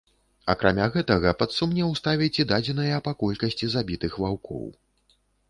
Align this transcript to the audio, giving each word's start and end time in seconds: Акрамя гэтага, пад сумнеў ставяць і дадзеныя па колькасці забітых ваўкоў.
Акрамя 0.51 0.85
гэтага, 0.95 1.33
пад 1.41 1.53
сумнеў 1.57 1.91
ставяць 1.99 2.31
і 2.41 2.47
дадзеныя 2.53 2.97
па 3.09 3.15
колькасці 3.21 3.71
забітых 3.77 4.19
ваўкоў. 4.27 4.67